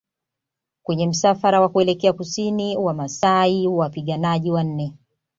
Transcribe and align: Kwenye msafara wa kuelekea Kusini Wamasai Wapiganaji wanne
Kwenye 0.83 1.07
msafara 1.07 1.61
wa 1.61 1.69
kuelekea 1.69 2.13
Kusini 2.13 2.77
Wamasai 2.77 3.67
Wapiganaji 3.67 4.51
wanne 4.51 4.93